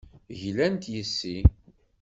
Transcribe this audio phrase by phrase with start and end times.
[0.39, 1.37] Glant yes-i.